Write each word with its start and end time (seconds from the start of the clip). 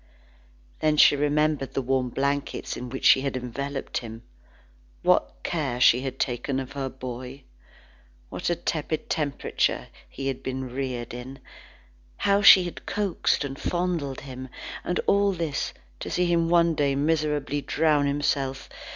Then 0.79 0.97
she 0.97 1.15
remembered 1.15 1.75
the 1.75 1.81
warm 1.83 2.09
blankets 2.09 2.75
in 2.75 2.89
which 2.89 3.05
she 3.05 3.21
had 3.21 3.37
enveloped 3.37 3.99
him. 3.99 4.23
What 5.03 5.43
care 5.43 5.79
she 5.79 6.01
had 6.01 6.17
taken 6.17 6.59
of 6.59 6.71
her 6.71 6.89
boy! 6.89 7.43
What 8.29 8.49
a 8.49 8.55
tepid 8.55 9.11
temperature 9.11 9.89
he 10.09 10.25
had 10.25 10.41
been 10.41 10.63
reared 10.67 11.13
in! 11.13 11.37
How 12.17 12.41
she 12.41 12.63
had 12.63 12.87
coaxed 12.87 13.43
and 13.43 13.59
fondled 13.59 14.21
him! 14.21 14.49
And 14.83 14.97
all 15.05 15.33
this 15.33 15.71
to 15.99 16.09
see 16.09 16.25
him 16.25 16.49
one 16.49 16.73
day 16.73 16.95
miserably 16.95 17.61
drown 17.61 18.07
himself! 18.07 18.69